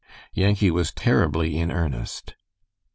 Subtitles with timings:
[0.33, 2.33] Yankee was terribly in earnest.